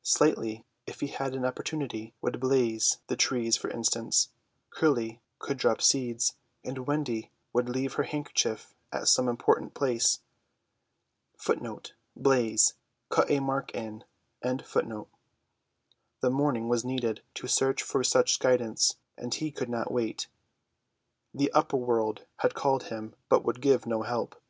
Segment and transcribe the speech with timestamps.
[0.00, 4.30] Slightly, if he had an opportunity, would blaze the trees, for instance,
[4.70, 10.20] Curly would drop seeds, and Wendy would leave her handkerchief at some important place.
[11.46, 11.84] The
[16.30, 20.28] morning was needed to search for such guidance, and he could not wait.
[21.34, 24.40] The upper world had called him, but would give no help.